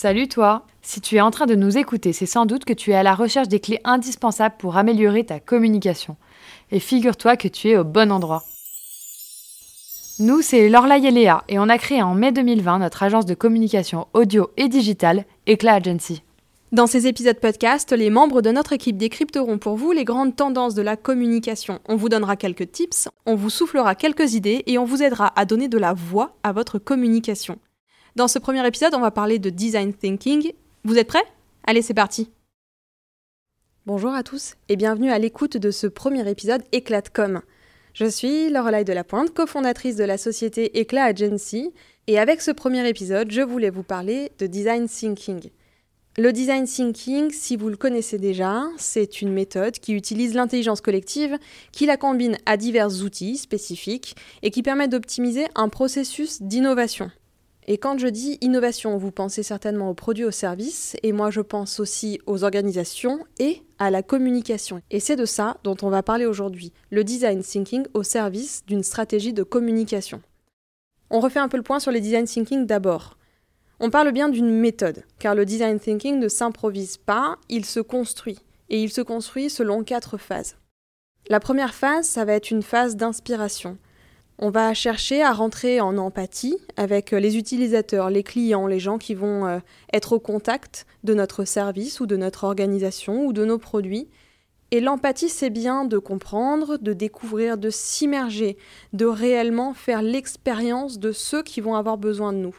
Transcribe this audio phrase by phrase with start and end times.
[0.00, 2.92] Salut toi Si tu es en train de nous écouter, c'est sans doute que tu
[2.92, 6.14] es à la recherche des clés indispensables pour améliorer ta communication.
[6.70, 8.44] Et figure-toi que tu es au bon endroit.
[10.20, 13.34] Nous, c'est Lorlaï et Léa, et on a créé en mai 2020 notre agence de
[13.34, 16.22] communication audio et digitale, Eclat Agency.
[16.70, 20.76] Dans ces épisodes podcast, les membres de notre équipe décrypteront pour vous les grandes tendances
[20.76, 21.80] de la communication.
[21.88, 25.44] On vous donnera quelques tips, on vous soufflera quelques idées et on vous aidera à
[25.44, 27.58] donner de la voix à votre communication.
[28.18, 30.52] Dans ce premier épisode, on va parler de design thinking.
[30.82, 31.22] Vous êtes prêts?
[31.64, 32.32] Allez, c'est parti
[33.86, 37.42] Bonjour à tous et bienvenue à l'écoute de ce premier épisode Éclatcom.
[37.94, 41.72] Je suis Lorelai de la Pointe, cofondatrice de la société Eclat Agency,
[42.08, 45.50] et avec ce premier épisode, je voulais vous parler de design thinking.
[46.16, 51.38] Le design thinking, si vous le connaissez déjà, c'est une méthode qui utilise l'intelligence collective,
[51.70, 57.12] qui la combine à divers outils spécifiques et qui permet d'optimiser un processus d'innovation.
[57.70, 61.42] Et quand je dis innovation, vous pensez certainement aux produits, aux services, et moi je
[61.42, 64.80] pense aussi aux organisations et à la communication.
[64.90, 68.82] Et c'est de ça dont on va parler aujourd'hui, le design thinking au service d'une
[68.82, 70.22] stratégie de communication.
[71.10, 73.18] On refait un peu le point sur les design thinking d'abord.
[73.80, 78.38] On parle bien d'une méthode, car le design thinking ne s'improvise pas, il se construit.
[78.70, 80.56] Et il se construit selon quatre phases.
[81.28, 83.76] La première phase, ça va être une phase d'inspiration.
[84.40, 89.14] On va chercher à rentrer en empathie avec les utilisateurs, les clients, les gens qui
[89.14, 89.58] vont euh,
[89.92, 94.08] être au contact de notre service ou de notre organisation ou de nos produits.
[94.70, 98.58] Et l'empathie, c'est bien de comprendre, de découvrir, de s'immerger,
[98.92, 102.56] de réellement faire l'expérience de ceux qui vont avoir besoin de nous.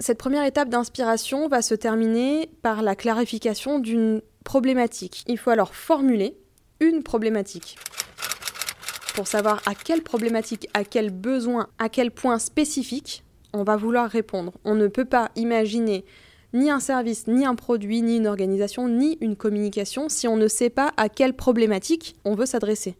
[0.00, 5.24] Cette première étape d'inspiration va se terminer par la clarification d'une problématique.
[5.26, 6.38] Il faut alors formuler
[6.80, 7.76] une problématique.
[9.18, 14.08] Pour savoir à quelle problématique, à quel besoin, à quel point spécifique on va vouloir
[14.08, 14.52] répondre.
[14.64, 16.04] On ne peut pas imaginer
[16.52, 20.46] ni un service, ni un produit, ni une organisation, ni une communication si on ne
[20.46, 22.94] sait pas à quelle problématique on veut s'adresser.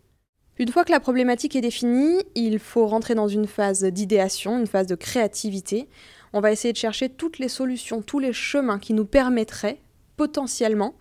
[0.58, 4.66] Une fois que la problématique est définie, il faut rentrer dans une phase d'idéation, une
[4.66, 5.88] phase de créativité.
[6.32, 9.78] On va essayer de chercher toutes les solutions, tous les chemins qui nous permettraient
[10.16, 10.96] potentiellement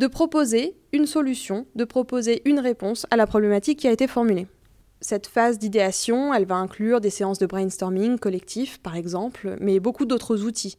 [0.00, 4.46] de proposer une solution, de proposer une réponse à la problématique qui a été formulée.
[5.02, 10.06] Cette phase d'idéation, elle va inclure des séances de brainstorming collectif, par exemple, mais beaucoup
[10.06, 10.78] d'autres outils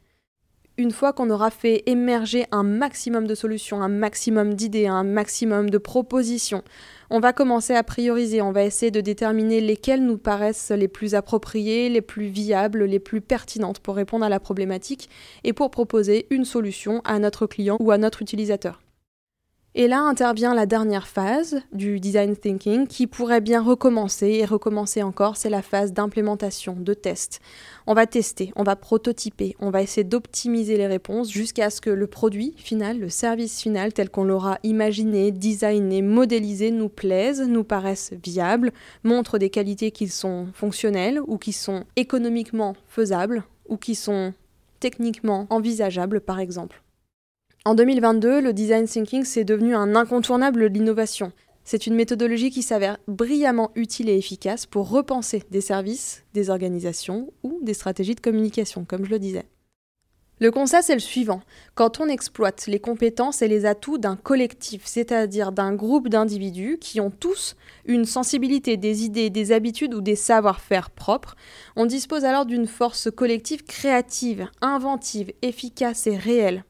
[0.78, 5.70] une fois qu'on aura fait émerger un maximum de solutions, un maximum d'idées, un maximum
[5.70, 6.64] de propositions,
[7.12, 11.14] on va commencer à prioriser, on va essayer de déterminer lesquelles nous paraissent les plus
[11.14, 15.10] appropriées, les plus viables, les plus pertinentes pour répondre à la problématique
[15.44, 18.82] et pour proposer une solution à notre client ou à notre utilisateur.
[19.74, 25.02] Et là intervient la dernière phase du design thinking qui pourrait bien recommencer et recommencer
[25.02, 27.40] encore, c'est la phase d'implémentation, de test.
[27.88, 31.90] On va tester, on va prototyper, on va essayer d'optimiser les réponses jusqu'à ce que
[31.90, 37.64] le produit final, le service final tel qu'on l'aura imaginé, designé, modélisé nous plaise, nous
[37.64, 38.74] paraisse viable,
[39.06, 44.34] montre des qualités qui sont fonctionnelles ou qui sont économiquement faisables ou qui sont
[44.82, 46.82] techniquement envisageables par exemple.
[47.64, 51.32] En 2022, le design thinking c'est devenu un incontournable de l'innovation.
[51.64, 57.32] C'est une méthodologie qui s'avère brillamment utile et efficace pour repenser des services, des organisations
[57.44, 59.46] ou des stratégies de communication, comme je le disais.
[60.40, 61.42] Le constat, c'est le suivant.
[61.76, 67.00] Quand on exploite les compétences et les atouts d'un collectif, c'est-à-dire d'un groupe d'individus qui
[67.00, 67.56] ont tous
[67.86, 71.36] une sensibilité, des idées, des habitudes ou des savoir-faire propres,
[71.76, 76.64] on dispose alors d'une force collective créative, inventive, efficace et réelle.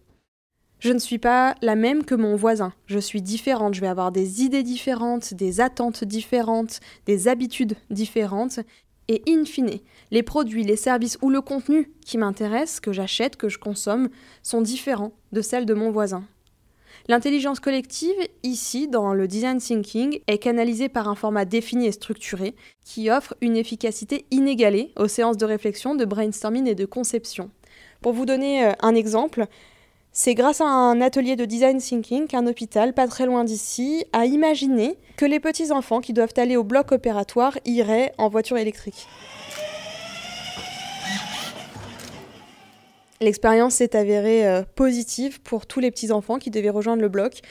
[0.82, 2.74] Je ne suis pas la même que mon voisin.
[2.88, 3.76] Je suis différente.
[3.76, 8.60] Je vais avoir des idées différentes, des attentes différentes, des habitudes différentes.
[9.08, 9.78] Et in fine,
[10.10, 14.10] les produits, les services ou le contenu qui m'intéresse, que j'achète, que je consomme,
[14.42, 16.24] sont différents de celles de mon voisin.
[17.08, 22.56] L'intelligence collective, ici, dans le design thinking, est canalisée par un format défini et structuré
[22.84, 27.52] qui offre une efficacité inégalée aux séances de réflexion, de brainstorming et de conception.
[28.02, 29.48] Pour vous donner euh, un exemple,
[30.14, 34.26] c'est grâce à un atelier de design thinking qu'un hôpital, pas très loin d'ici, a
[34.26, 39.08] imaginé que les petits enfants qui doivent aller au bloc opératoire iraient en voiture électrique.
[43.22, 47.42] L'expérience s'est avérée euh, positive pour tous les petits enfants qui devaient rejoindre le bloc,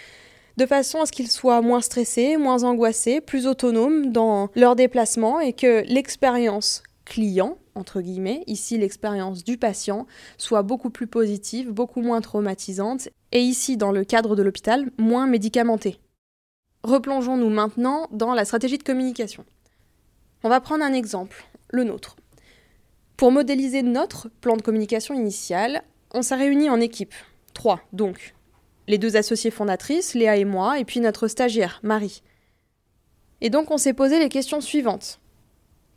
[0.56, 5.40] de façon à ce qu'ils soient moins stressés, moins angoissés, plus autonomes dans leur déplacement
[5.40, 10.06] et que l'expérience client entre guillemets, ici l'expérience du patient,
[10.38, 15.26] soit beaucoup plus positive, beaucoup moins traumatisante, et ici, dans le cadre de l'hôpital, moins
[15.26, 15.98] médicamentée.
[16.84, 19.44] Replongeons-nous maintenant dans la stratégie de communication.
[20.44, 22.16] On va prendre un exemple, le nôtre.
[23.16, 27.14] Pour modéliser notre plan de communication initial, on s'est réunis en équipe.
[27.52, 28.34] Trois, donc.
[28.88, 32.22] Les deux associées fondatrices, Léa et moi, et puis notre stagiaire, Marie.
[33.40, 35.20] Et donc on s'est posé les questions suivantes.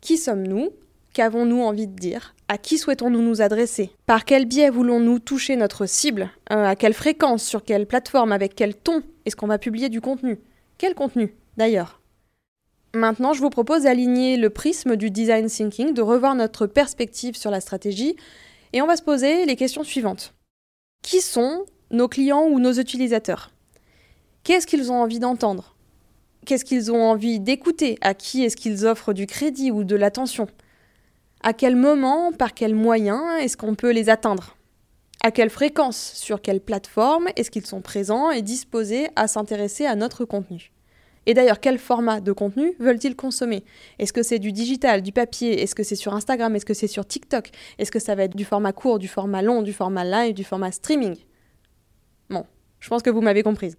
[0.00, 0.70] Qui sommes-nous
[1.14, 2.34] Qu'avons-nous envie de dire?
[2.48, 3.92] À qui souhaitons-nous nous adresser?
[4.04, 6.28] Par quel biais voulons-nous toucher notre cible?
[6.50, 7.44] Euh, À quelle fréquence?
[7.44, 8.32] Sur quelle plateforme?
[8.32, 9.00] Avec quel ton?
[9.24, 10.40] Est-ce qu'on va publier du contenu?
[10.76, 12.00] Quel contenu, d'ailleurs?
[12.94, 17.52] Maintenant, je vous propose d'aligner le prisme du design thinking, de revoir notre perspective sur
[17.52, 18.16] la stratégie,
[18.72, 20.34] et on va se poser les questions suivantes.
[21.02, 23.52] Qui sont nos clients ou nos utilisateurs?
[24.42, 25.76] Qu'est-ce qu'ils ont envie d'entendre?
[26.44, 27.98] Qu'est-ce qu'ils ont envie d'écouter?
[28.00, 30.48] À qui est-ce qu'ils offrent du crédit ou de l'attention?
[31.44, 34.56] À quel moment, par quels moyens est-ce qu'on peut les atteindre?
[35.22, 36.12] À quelle fréquence?
[36.14, 37.28] Sur quelle plateforme?
[37.36, 40.72] Est-ce qu'ils sont présents et disposés à s'intéresser à notre contenu?
[41.26, 43.62] Et d'ailleurs, quel format de contenu veulent-ils consommer?
[43.98, 45.62] Est-ce que c'est du digital, du papier?
[45.62, 46.56] Est-ce que c'est sur Instagram?
[46.56, 47.50] Est-ce que c'est sur TikTok?
[47.78, 50.44] Est-ce que ça va être du format court, du format long, du format live, du
[50.44, 51.14] format streaming?
[52.30, 52.46] Bon,
[52.80, 53.76] je pense que vous m'avez comprise.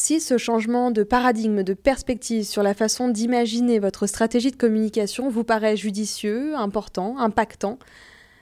[0.00, 5.28] Si ce changement de paradigme, de perspective sur la façon d'imaginer votre stratégie de communication
[5.28, 7.80] vous paraît judicieux, important, impactant,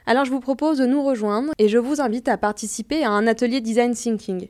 [0.05, 3.27] alors je vous propose de nous rejoindre et je vous invite à participer à un
[3.27, 4.49] atelier design thinking.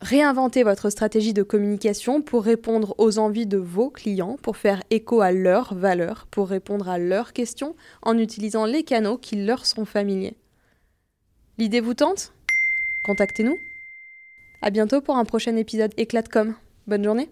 [0.00, 5.20] Réinventez votre stratégie de communication pour répondre aux envies de vos clients, pour faire écho
[5.20, 9.84] à leurs valeurs, pour répondre à leurs questions en utilisant les canaux qui leur sont
[9.84, 10.34] familiers.
[11.58, 12.32] L'idée vous tente?
[13.04, 13.56] Contactez-nous.
[14.64, 16.54] À bientôt pour un prochain épisode Éclat de com.
[16.86, 17.28] Bonne journée